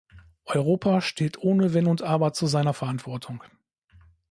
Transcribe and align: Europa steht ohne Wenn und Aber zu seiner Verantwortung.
Europa 0.45 0.99
steht 1.01 1.37
ohne 1.43 1.75
Wenn 1.75 1.85
und 1.85 2.01
Aber 2.01 2.33
zu 2.33 2.47
seiner 2.47 2.73
Verantwortung. 2.73 3.43